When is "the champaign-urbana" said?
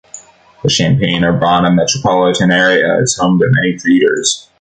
0.63-1.69